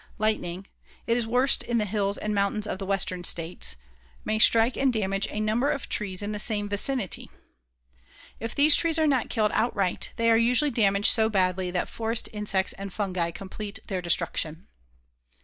Lightning 0.17 0.65
it 1.05 1.15
is 1.15 1.27
worst 1.27 1.61
in 1.61 1.77
the 1.77 1.85
hills 1.85 2.17
and 2.17 2.33
mountains 2.33 2.65
of 2.65 2.79
the 2.79 2.87
western 2.87 3.23
states 3.23 3.75
may 4.25 4.39
strike 4.39 4.75
and 4.75 4.91
damage 4.91 5.27
a 5.29 5.39
number 5.39 5.69
of 5.69 5.87
trees 5.89 6.23
in 6.23 6.31
the 6.31 6.39
same 6.39 6.67
vicinity. 6.67 7.29
If 8.39 8.55
these 8.55 8.75
trees 8.75 8.97
are 8.97 9.05
not 9.05 9.29
killed 9.29 9.51
outright, 9.53 10.09
they 10.15 10.31
are 10.31 10.37
usually 10.37 10.71
damaged 10.71 11.13
so 11.13 11.29
badly 11.29 11.69
that 11.69 11.87
forest 11.87 12.29
insects 12.33 12.73
and 12.73 12.91
fungi 12.91 13.29
complete 13.29 13.77
their 13.89 14.01
destruction. 14.01 14.65